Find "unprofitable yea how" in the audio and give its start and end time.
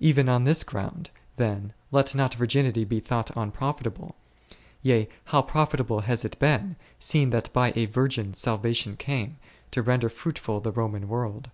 3.36-5.42